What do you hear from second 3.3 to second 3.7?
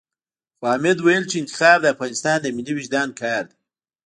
دی.